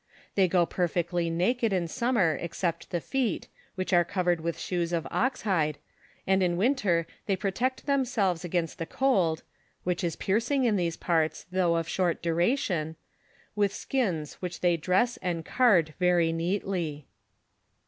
[0.33, 5.07] They go perfectly naked in summer except the feet, which are covered with shoes of
[5.11, 5.77] ox hide,
[6.25, 9.43] and in winter they protect themselves against the cold
[9.83, 12.95] (which is piercing in these parts though of short dura tion),
[13.55, 17.05] with skins which they dress and card very neatly.